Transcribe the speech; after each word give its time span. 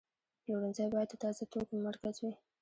پلورنځی 0.43 0.85
باید 0.93 1.09
د 1.11 1.15
تازه 1.23 1.43
توکو 1.51 1.75
مرکز 1.87 2.15
وي. 2.19 2.31